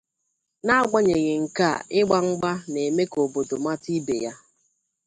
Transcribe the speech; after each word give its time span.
N’agbanyeghị 0.65 1.35
nke 1.43 1.63
a 1.73 1.75
igba 1.99 2.17
mgba 2.27 2.51
na- 2.71 2.81
eme 2.87 3.03
ka 3.11 3.17
obodo 3.25 3.55
mata 3.65 3.87
ibe 3.97 4.15
ya 4.25 4.33